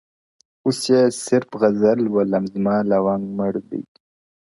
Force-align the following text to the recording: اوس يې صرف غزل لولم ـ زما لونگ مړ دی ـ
اوس 0.65 0.79
يې 0.91 1.01
صرف 1.25 1.49
غزل 1.61 1.97
لولم 2.05 2.43
ـ 2.47 2.51
زما 2.53 2.75
لونگ 2.89 3.23
مړ 3.37 3.53
دی 3.69 3.81
ـ 3.87 3.91